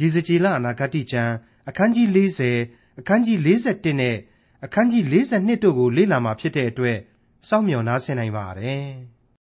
[0.00, 1.34] ရေစကြည်လအနာဂတိကျမ်း
[1.68, 2.08] အခန်းကြီး
[2.54, 4.16] 40အခန်းကြီး41နဲ့
[4.64, 6.98] အခန်းကြီး42တို့ကိုလေ့လာမှာဖြစ်တဲ့အတွက်
[7.48, 8.84] စောင့်မျှော်နားဆင်နိုင်ပါတယ်။